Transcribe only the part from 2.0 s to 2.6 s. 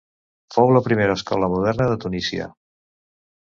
Tunísia.